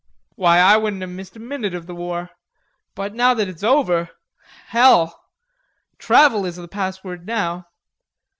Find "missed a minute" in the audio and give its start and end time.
1.11-1.75